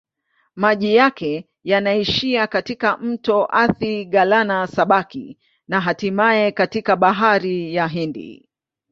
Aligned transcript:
Maji 0.55 0.95
yake 0.95 1.47
yanaishia 1.63 2.47
katika 2.47 2.97
mto 2.97 3.45
Athi-Galana-Sabaki 3.51 5.37
na 5.67 5.79
hatimaye 5.81 6.51
katika 6.51 6.95
Bahari 6.95 7.75
ya 7.75 7.87
Hindi. 7.87 8.49